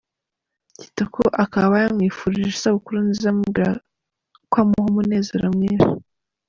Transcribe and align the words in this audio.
Kitoko 0.79 1.21
akaba 1.43 1.73
yamwifurije 1.83 2.49
isabukuru 2.53 2.97
nziza 3.07 3.27
amubwira 3.33 3.69
ko 4.51 4.55
amuha 4.63 4.87
umunezero 4.91 5.45
mwinshi. 5.57 5.91